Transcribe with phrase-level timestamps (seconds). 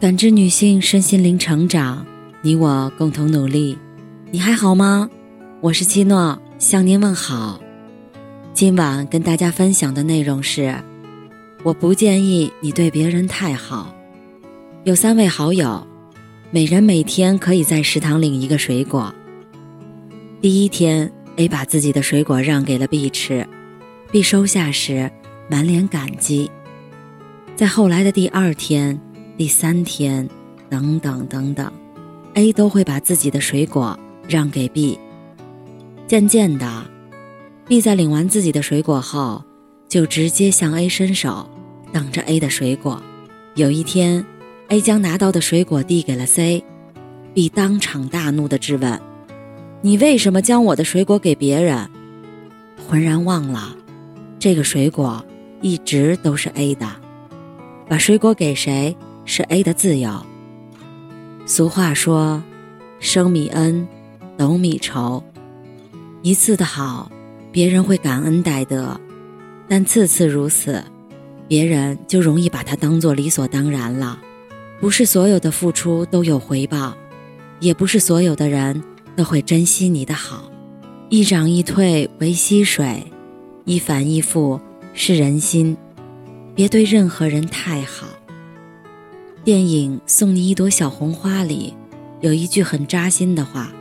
[0.00, 2.06] 感知女性身心灵成长，
[2.40, 3.76] 你我共同努力。
[4.30, 5.10] 你还好吗？
[5.60, 7.60] 我是七诺，向您问好。
[8.54, 10.74] 今晚跟大家分享的内容是：
[11.62, 13.94] 我不建议你对别人太好。
[14.84, 15.86] 有三位好友，
[16.50, 19.14] 每人每天可以在食堂领一个水果。
[20.40, 23.46] 第一天，A 把自己的水果让给了 B 吃
[24.10, 25.10] ，B 收下时
[25.50, 26.50] 满脸感激。
[27.54, 28.98] 在后来的第二天。
[29.40, 30.28] 第三天，
[30.68, 31.72] 等等等等
[32.34, 33.98] ，A 都会把自己的水果
[34.28, 34.98] 让给 B。
[36.06, 36.84] 渐渐的
[37.66, 39.42] ，B 在领完自己的水果后，
[39.88, 41.48] 就直接向 A 伸手，
[41.90, 43.02] 等着 A 的水果。
[43.54, 44.22] 有一天
[44.68, 49.00] ，A 将拿到的水果递给了 C，B 当场大怒的质问
[49.80, 51.88] ：“你为什么将我的水果给别人？”
[52.86, 53.74] 浑然忘了，
[54.38, 55.24] 这个水果
[55.62, 56.86] 一直都是 A 的，
[57.88, 58.94] 把水果给谁？
[59.32, 60.10] 是 A 的自由。
[61.46, 62.42] 俗话说
[62.98, 63.86] ：“生米恩，
[64.36, 65.22] 斗米仇。”
[66.20, 67.08] 一次的好，
[67.52, 68.98] 别人会感恩戴德；
[69.68, 70.82] 但次次如此，
[71.46, 74.18] 别人就容易把它当做理所当然了。
[74.80, 76.96] 不是所有的付出都有回报，
[77.60, 78.82] 也不是所有的人
[79.14, 80.50] 都会珍惜你的好。
[81.08, 83.00] 一涨一退为溪水，
[83.64, 84.60] 一反一复
[84.92, 85.76] 是人心。
[86.52, 88.08] 别对任何人太好。
[89.42, 91.72] 电影《送你一朵小红花》里，
[92.20, 93.72] 有一句很扎心的话：“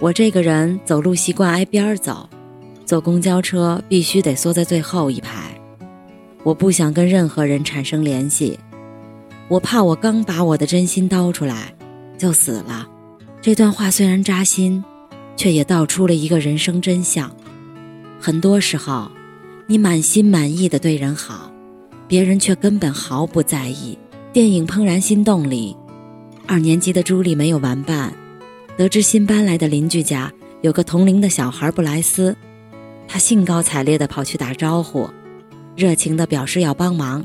[0.00, 2.26] 我这个人走路习惯挨边儿走，
[2.86, 5.54] 坐公交车必须得缩在最后一排。
[6.42, 8.58] 我不想跟任何人产生联系，
[9.48, 11.74] 我怕我刚把我的真心叨出来
[12.16, 12.88] 就死了。”
[13.42, 14.82] 这段话虽然扎心，
[15.36, 17.30] 却也道出了一个人生真相：
[18.18, 19.10] 很多时候，
[19.66, 21.52] 你满心满意的对人好。
[22.10, 23.96] 别人却根本毫不在意。
[24.32, 25.76] 电影《怦然心动》里，
[26.44, 28.12] 二年级的朱莉没有玩伴，
[28.76, 32.36] 得知新搬来的邻居家有个同龄的小孩布莱斯，
[33.06, 35.08] 她兴高采烈地跑去打招呼，
[35.76, 37.24] 热情地表示要帮忙。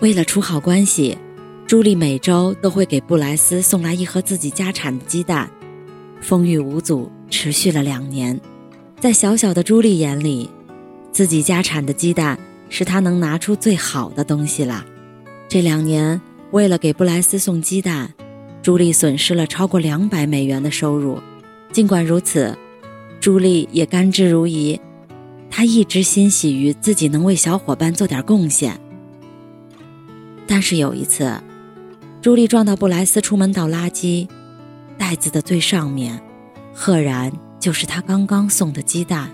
[0.00, 1.16] 为了处好关系，
[1.64, 5.48] 朱莉每周都会给布莱斯送来一盒自己家产的鸡蛋。
[6.20, 8.40] 风雨无阻，持续了两年。
[8.98, 10.50] 在小小的朱莉眼里，
[11.12, 12.36] 自己家产的鸡蛋。
[12.78, 14.84] 是他能拿出最好的东西了。
[15.48, 16.20] 这两年，
[16.50, 18.12] 为了给布莱斯送鸡蛋，
[18.60, 21.18] 朱莉损失了超过两百美元的收入。
[21.72, 22.54] 尽管如此，
[23.18, 24.78] 朱莉也甘之如饴。
[25.50, 28.78] 她一直欣喜于自己能为小伙伴做点贡献。
[30.46, 31.32] 但是有一次，
[32.20, 34.28] 朱莉撞到布莱斯出门倒垃圾，
[34.98, 36.20] 袋子的最上面，
[36.74, 39.30] 赫然就是他刚刚送的鸡蛋。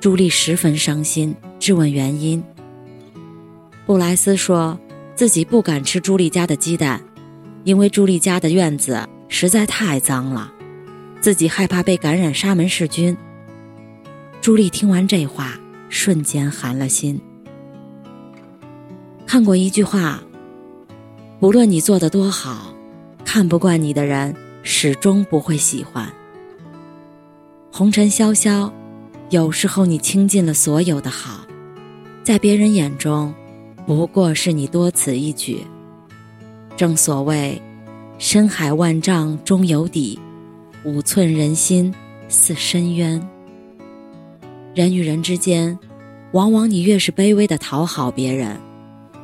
[0.00, 1.36] 朱莉十分伤心。
[1.64, 2.44] 质问原因，
[3.86, 4.78] 布莱斯说
[5.14, 7.02] 自己不敢吃朱莉家的鸡蛋，
[7.64, 10.52] 因为朱莉家的院子实在太脏了，
[11.22, 13.16] 自己害怕被感染沙门氏菌。
[14.42, 15.58] 朱莉听完这话，
[15.88, 17.18] 瞬间寒了心。
[19.24, 20.22] 看过一句话：
[21.40, 22.74] 不论你做的多好，
[23.24, 26.12] 看不惯你的人始终不会喜欢。
[27.72, 28.70] 红尘潇潇，
[29.30, 31.40] 有时候你倾尽了所有的好。
[32.24, 33.34] 在别人眼中，
[33.86, 35.60] 不过是你多此一举。
[36.74, 37.60] 正所谓，
[38.18, 40.18] 深海万丈终有底，
[40.84, 41.94] 五寸人心
[42.26, 43.20] 似深渊。
[44.74, 45.78] 人与人之间，
[46.32, 48.58] 往往你越是卑微的讨好别人，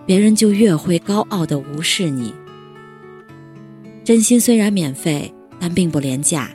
[0.05, 2.34] 别人就越会高傲的无视你。
[4.05, 6.50] 真心虽然免费，但并不廉价，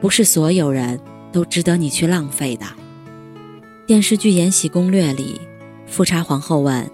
[0.00, 1.00] 不是所有人
[1.32, 2.64] 都值得你去浪费的。
[3.88, 5.40] 电视剧《延禧攻略》里。
[5.86, 6.90] 富察皇后问：“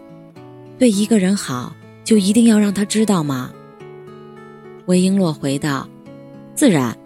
[0.79, 1.75] 对一个人好，
[2.05, 3.51] 就一定要让他知道吗？”
[4.87, 5.89] 魏璎珞回道
[6.55, 6.97] ：“自然，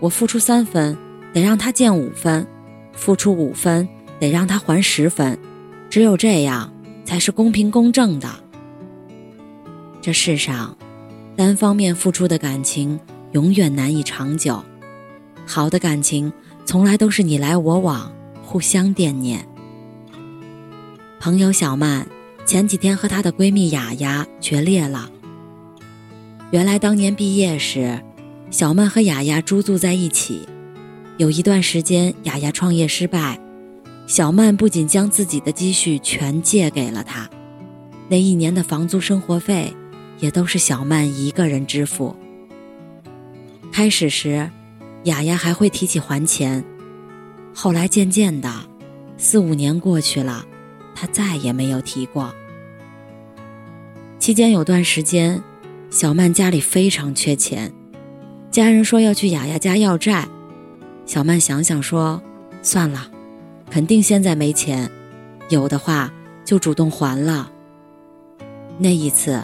[0.00, 0.96] 我付出三分，
[1.32, 2.44] 得让他见五分；
[2.92, 3.88] 付出五分，
[4.18, 5.38] 得让他还十分。
[5.88, 6.72] 只有这样，
[7.04, 8.28] 才是公平公正的。
[10.00, 10.76] 这世上，
[11.36, 12.98] 单方面付出的感情
[13.32, 14.62] 永远难以长久。
[15.46, 16.32] 好的感情，
[16.64, 19.46] 从来都是你来我往，互相惦念。”
[21.22, 22.04] 朋友小曼
[22.44, 25.08] 前几天和她的闺蜜雅雅决裂了。
[26.50, 28.02] 原来当年毕业时，
[28.50, 30.48] 小曼和雅雅租住在一起。
[31.18, 33.38] 有一段时间，雅雅创业失败，
[34.08, 37.30] 小曼不仅将自己的积蓄全借给了她，
[38.08, 39.72] 那一年的房租、生活费
[40.18, 42.16] 也都是小曼一个人支付。
[43.70, 44.50] 开始时，
[45.04, 46.64] 雅雅还会提起还钱，
[47.54, 48.52] 后来渐渐的，
[49.16, 50.46] 四五年过去了。
[50.94, 52.34] 他再也没有提过。
[54.18, 55.42] 期间有段时间，
[55.90, 57.72] 小曼家里非常缺钱，
[58.50, 60.28] 家人说要去雅雅家要债。
[61.04, 62.22] 小曼想想说
[62.62, 63.10] ：“算了，
[63.68, 64.90] 肯定现在没钱，
[65.48, 66.12] 有的话
[66.44, 67.50] 就主动还了。”
[68.78, 69.42] 那一次，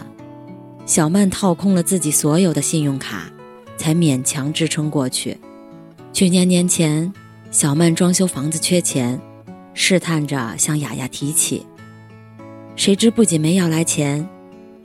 [0.85, 3.25] 小曼掏空了自己所有的信用卡，
[3.77, 5.37] 才勉强支撑过去。
[6.13, 7.13] 去年年前，
[7.51, 9.19] 小曼装修房子缺钱，
[9.73, 11.65] 试探着向雅雅提起，
[12.75, 14.27] 谁知不仅没要来钱。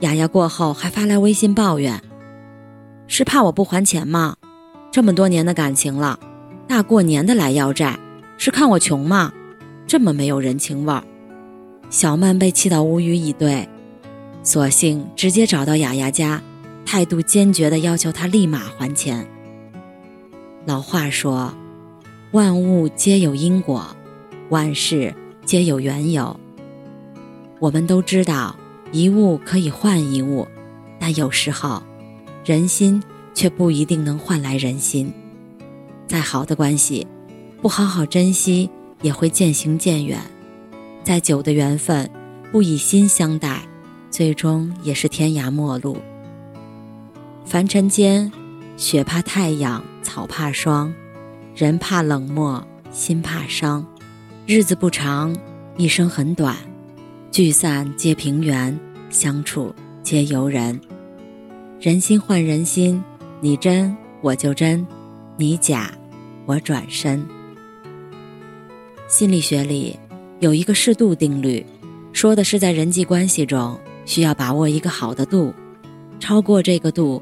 [0.01, 2.01] 雅雅过后还发来微信抱怨
[3.07, 4.35] ：“是怕我不还钱吗？
[4.91, 6.19] 这么多年的感情了，
[6.67, 7.97] 大过年的来要债，
[8.37, 9.31] 是看我穷吗？
[9.87, 11.03] 这么没有人情味儿。”
[11.89, 13.69] 小曼被气到无语以对，
[14.43, 16.41] 索性直接找到雅雅家，
[16.85, 19.25] 态度坚决地要求她立马还钱。
[20.65, 21.53] 老话说
[22.33, 23.95] ：“万物皆有因果，
[24.49, 25.13] 万事
[25.45, 26.39] 皆有缘由。”
[27.59, 28.55] 我们都知道。
[28.91, 30.47] 一物可以换一物，
[30.99, 31.83] 但有时候，
[32.45, 33.03] 人心
[33.33, 35.11] 却不一定能换来人心。
[36.07, 37.05] 再好的关系，
[37.61, 38.69] 不好好珍惜，
[39.01, 40.19] 也会渐行渐远；
[41.03, 42.09] 再久的缘分，
[42.53, 43.63] 不以心相待，
[44.09, 45.97] 最终也是天涯陌路。
[47.43, 48.31] 凡尘间，
[48.77, 50.93] 雪怕太阳，草怕霜，
[51.53, 53.85] 人怕冷漠，心怕伤。
[54.47, 55.35] 日子不长，
[55.75, 56.55] 一生很短。
[57.31, 60.79] 聚散皆平缘，相处皆由人。
[61.79, 63.03] 人心换人心，
[63.41, 64.85] 你真我就真，
[65.35, 65.91] 你假
[66.45, 67.25] 我转身。
[69.07, 69.97] 心理学里
[70.39, 71.65] 有一个适度定律，
[72.13, 73.75] 说的是在人际关系中
[74.05, 75.51] 需要把握一个好的度，
[76.19, 77.19] 超过这个度，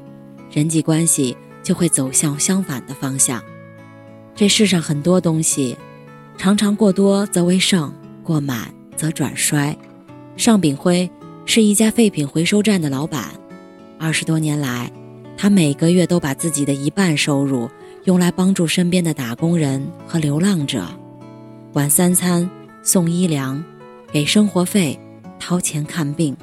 [0.50, 3.42] 人际关系就会走向相反的方向。
[4.34, 5.74] 这世上很多东西，
[6.36, 7.92] 常常过多则为盛，
[8.22, 9.76] 过满则转衰。
[10.36, 11.08] 尚炳辉
[11.46, 13.30] 是一家废品回收站的老板，
[13.98, 14.90] 二十多年来，
[15.36, 17.68] 他每个月都把自己的一半收入
[18.04, 20.86] 用来帮助身边的打工人和流浪者，
[21.72, 22.50] 管三餐、
[22.82, 23.64] 送衣粮、
[24.12, 24.98] 给生活费、
[25.38, 26.36] 掏钱看病，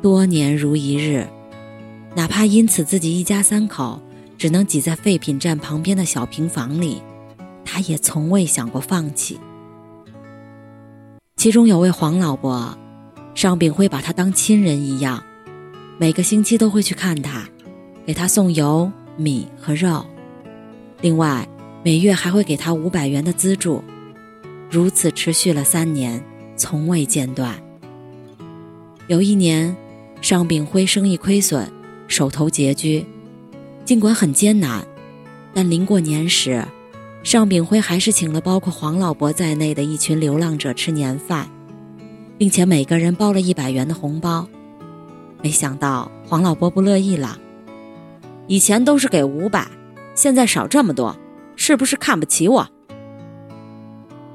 [0.00, 1.26] 多年如一日。
[2.14, 4.00] 哪怕因此自己一家三口
[4.36, 7.00] 只能挤在废品站旁边的小平房里，
[7.64, 9.38] 他也从未想过放弃。
[11.36, 12.76] 其中有位黄老伯。
[13.34, 15.22] 尚炳辉把他当亲人一样，
[15.96, 17.48] 每个星期都会去看他，
[18.04, 20.04] 给他送油、米和肉，
[21.00, 21.48] 另外
[21.82, 23.82] 每月还会给他五百元的资助，
[24.70, 26.22] 如此持续了三年，
[26.56, 27.58] 从未间断。
[29.06, 29.74] 有一年，
[30.20, 31.66] 尚炳辉生意亏损，
[32.08, 33.06] 手头拮据，
[33.86, 34.86] 尽管很艰难，
[35.54, 36.62] 但临过年时，
[37.22, 41.48] 尚炳辉还是请了包括黄老伯在内的一群流浪者吃年饭。
[42.42, 44.48] 并且每个人包了一百元的红包，
[45.42, 47.38] 没想到黄老伯不乐意了。
[48.48, 49.64] 以前都是给五百，
[50.16, 51.16] 现在少这么多，
[51.54, 52.68] 是不是看不起我？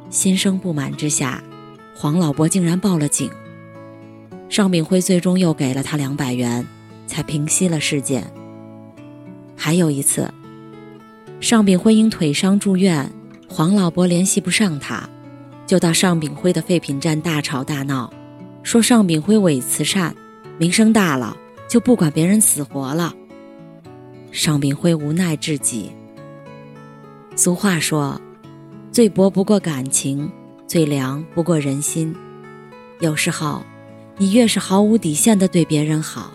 [0.09, 1.43] 心生不满之下，
[1.93, 3.29] 黄老伯竟然报了警。
[4.47, 6.65] 尚炳辉最终又给了他两百元，
[7.07, 8.25] 才平息了事件。
[9.57, 10.33] 还有一次，
[11.39, 13.11] 尚炳辉因腿伤住院，
[13.47, 15.07] 黄老伯联系不上他。
[15.67, 18.11] 就到尚炳辉的废品站大吵大闹，
[18.63, 20.15] 说尚炳辉伪慈善，
[20.57, 21.35] 名声大了
[21.67, 23.13] 就不管别人死活了。
[24.31, 25.91] 尚炳辉无奈至极。
[27.35, 28.19] 俗话说，
[28.91, 30.31] 最薄不过感情，
[30.65, 32.15] 最凉不过人心。
[32.99, 33.61] 有时候，
[34.17, 36.31] 你越是毫无底线的对别人好，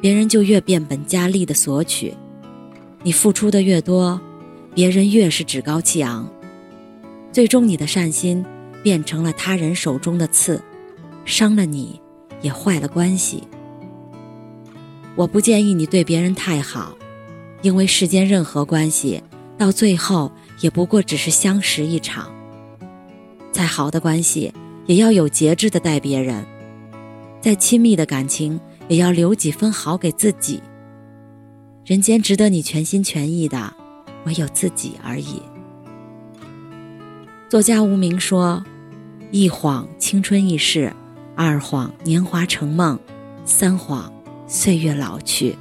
[0.00, 2.14] 别人就越变本加厉的索取；
[3.02, 4.20] 你付出的越多，
[4.74, 6.28] 别人越是趾高气昂。
[7.32, 8.44] 最终，你的善心。
[8.80, 10.62] 变成了他人手中的刺，
[11.24, 12.00] 伤了你，
[12.40, 13.42] 也坏了关系。
[15.16, 16.96] 我不建议你对别人太好，
[17.60, 19.20] 因为世间任何关系
[19.58, 22.32] 到最后也不过只是相识一场。
[23.50, 24.54] 再好的关系，
[24.86, 26.44] 也要有节制的待别人；
[27.40, 30.62] 再亲密的感情，也要留几分好给自己。
[31.84, 33.74] 人间值得你全心全意的，
[34.28, 35.40] 唯有自己而已。
[37.48, 38.62] 作家无名说
[39.32, 40.92] ：“一晃青春易逝，
[41.34, 42.98] 二晃年华成梦，
[43.46, 44.12] 三晃
[44.46, 45.56] 岁月老去。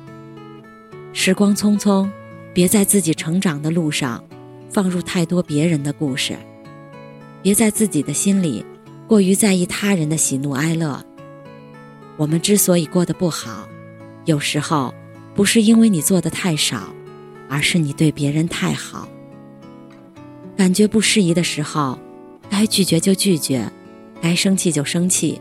[1.14, 2.10] 时光匆匆，
[2.54, 4.22] 别在自己成长的路上
[4.70, 6.38] 放入太多别人的故事，
[7.42, 8.66] 别在自己的心里
[9.08, 11.02] 过于在意他人的喜怒哀乐。
[12.18, 13.66] 我们之所以过得不好，
[14.26, 14.94] 有时候
[15.34, 16.94] 不是因为你做的太少，
[17.50, 19.08] 而是你对别人太好。”
[20.58, 22.00] 感觉不适宜的时候，
[22.50, 23.72] 该拒绝就拒绝，
[24.22, 25.40] 该生气就生气。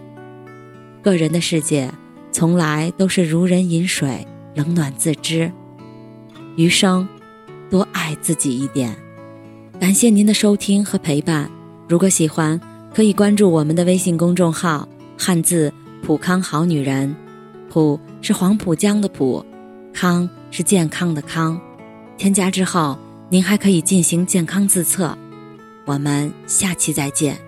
[1.03, 1.91] 个人的世界
[2.33, 5.51] 从来都是如人饮水，冷暖自知。
[6.57, 7.09] 余生，
[7.71, 8.95] 多爱自己一点。
[9.81, 11.51] 感谢您的收听和陪伴。
[11.89, 12.61] 如果喜欢，
[12.95, 15.73] 可以关注我们的微信公众号“汉字
[16.03, 17.15] 普康好女人”，
[17.71, 19.45] 普是黄浦江的浦，
[19.93, 21.61] 康是健康的康。
[22.19, 25.17] 添加之后，您还可以进行健康自测。
[25.85, 27.46] 我们下期再见。